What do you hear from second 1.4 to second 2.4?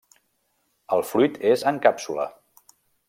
és en càpsula.